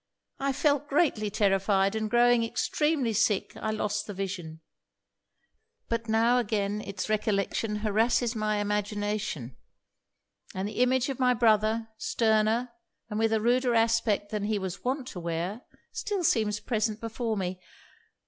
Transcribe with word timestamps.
I 0.39 0.51
felt 0.51 0.87
greatly 0.87 1.29
terrified; 1.29 1.93
and 1.95 2.09
growing 2.09 2.43
extremely 2.43 3.13
sick, 3.13 3.55
I 3.55 3.69
lost 3.69 4.07
the 4.07 4.15
vision. 4.15 4.61
But 5.89 6.09
now 6.09 6.39
again 6.39 6.81
it's 6.83 7.07
recollection 7.07 7.75
harrasses 7.83 8.35
my 8.35 8.57
imagination; 8.57 9.57
and 10.55 10.67
the 10.67 10.79
image 10.81 11.09
of 11.09 11.19
my 11.19 11.35
brother, 11.35 11.87
sterner, 11.99 12.71
and 13.11 13.19
with 13.19 13.31
a 13.31 13.39
ruder 13.41 13.75
aspect 13.75 14.31
than 14.31 14.45
he 14.45 14.57
was 14.57 14.83
wont 14.83 15.07
to 15.09 15.19
wear, 15.19 15.61
still 15.91 16.23
seems 16.23 16.59
present 16.59 16.99
before 16.99 17.37
me. 17.37 17.59